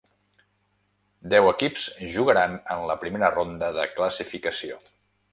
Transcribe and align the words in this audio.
Deu 1.33 1.49
equips 1.49 1.83
jugaran 2.13 2.55
en 2.75 2.81
la 2.91 2.95
primera 3.03 3.29
ronda 3.35 3.69
de 3.75 3.85
classificació. 3.99 4.79